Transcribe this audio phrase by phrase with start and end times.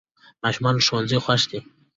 [0.43, 1.59] ماشومان له ښوونځي خوښ دي.